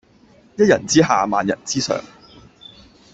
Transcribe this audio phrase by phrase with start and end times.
[0.57, 1.95] 一人之下萬人之上